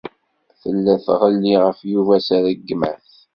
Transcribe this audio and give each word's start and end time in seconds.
Tella 0.61 0.95
tɣelli 1.05 1.55
ɣef 1.65 1.79
Yuba 1.91 2.15
s 2.25 2.29
rregmat. 2.43 3.07